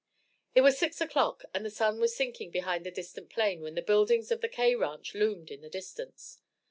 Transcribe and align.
It 0.55 0.61
was 0.61 0.79
six 0.79 0.99
o'clock, 0.99 1.43
and 1.53 1.63
the 1.63 1.69
sun 1.69 1.99
was 1.99 2.15
sinking 2.15 2.49
behind 2.49 2.83
the 2.83 2.89
distant 2.89 3.29
plain 3.29 3.61
when 3.61 3.75
the 3.75 3.83
buildings 3.83 4.31
of 4.31 4.41
the 4.41 4.49
K 4.49 4.73
ranch 4.73 5.13
loomed 5.13 5.51
in 5.51 5.61
the 5.61 5.69
distance. 5.69 6.39